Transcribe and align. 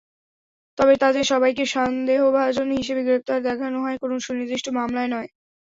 তবে 0.77 0.93
তাঁদের 1.01 1.25
সবাইকে 1.31 1.63
সন্দেহভাজন 1.75 2.67
হিসেবে 2.79 3.01
গ্রেপ্তার 3.03 3.39
দেখানো 3.47 3.77
হয়, 3.83 3.97
কোনো 3.97 4.15
সুনির্দিষ্ট 4.25 4.67
মামলায় 4.77 5.09
নয়। 5.13 5.29